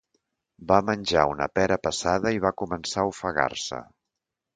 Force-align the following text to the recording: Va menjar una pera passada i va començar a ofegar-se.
Va 0.69 0.77
menjar 0.85 1.25
una 1.33 1.47
pera 1.59 1.77
passada 1.83 2.31
i 2.37 2.41
va 2.47 2.53
començar 2.63 3.03
a 3.05 3.11
ofegar-se. 3.13 3.83